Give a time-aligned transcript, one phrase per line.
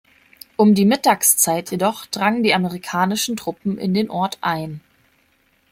[0.57, 4.81] Um die Mittagszeit jedoch drangen die amerikanischen Truppen in den Ort ein.